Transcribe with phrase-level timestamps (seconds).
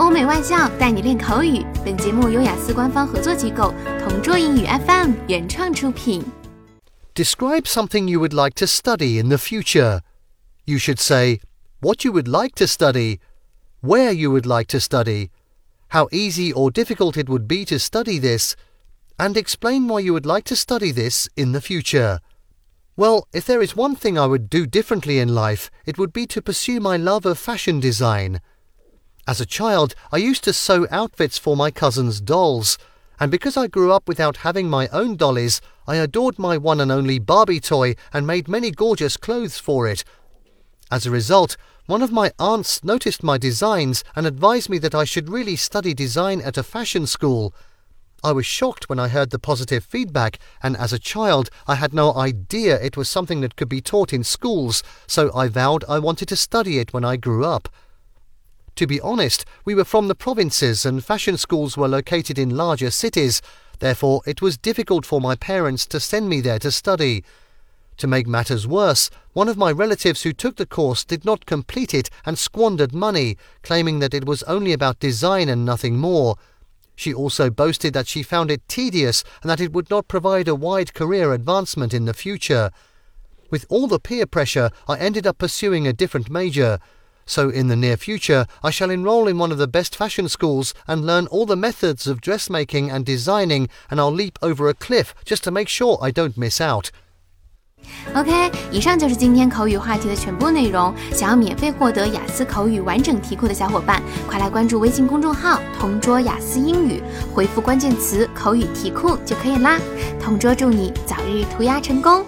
[0.00, 1.62] 欧美外教带你练口语。
[1.84, 6.24] 本节目由雅思官方合作机构同桌英语 FM 原创出品。
[7.14, 10.00] Describe something you would like to study in the future.
[10.64, 11.40] You should say
[11.80, 13.18] what you would like to study,
[13.82, 15.28] where you would like to study,
[15.88, 18.56] how easy or difficult it would be to study this,
[19.18, 22.20] and explain why you would like to study this in the future.
[22.96, 26.26] Well, if there is one thing I would do differently in life, it would be
[26.28, 28.40] to pursue my love of fashion design.
[29.27, 32.77] As a child, I used to sew outfits for my cousin's dolls,
[33.19, 36.91] and because I grew up without having my own dollies, I adored my one and
[36.91, 40.03] only Barbie toy and made many gorgeous clothes for it.
[40.91, 45.05] As a result, one of my aunts noticed my designs and advised me that I
[45.05, 47.51] should really study design at a fashion school.
[48.23, 51.95] I was shocked when I heard the positive feedback, and as a child, I had
[51.95, 55.97] no idea it was something that could be taught in schools, so I vowed I
[55.97, 57.69] wanted to study it when I grew up.
[58.75, 62.91] To be honest, we were from the provinces and fashion schools were located in larger
[62.91, 63.41] cities,
[63.79, 67.23] therefore it was difficult for my parents to send me there to study.
[67.97, 71.93] To make matters worse, one of my relatives who took the course did not complete
[71.93, 76.35] it and squandered money, claiming that it was only about design and nothing more.
[76.97, 80.55] She also boasted that she found it tedious and that it would not provide a
[80.55, 82.71] wide career advancement in the future.
[83.49, 86.79] With all the peer pressure, I ended up pursuing a different major.
[87.25, 90.73] So in the near future, I shall enroll in one of the best fashion schools
[90.85, 95.15] and learn all the methods of dressmaking and designing, and I'll leap over a cliff
[95.25, 96.89] just to make sure I don't miss out.
[98.15, 100.93] OK，以上就是今天口语话题的全部内容。
[101.11, 107.01] 想要免费获得雅思口语完整题库的小伙伴，快来关注微信公众号“同桌雅思英语”，
[107.33, 109.79] 回复关键词“口语题库”就可以啦。
[110.19, 112.25] 同桌祝你早日屠鸭成功！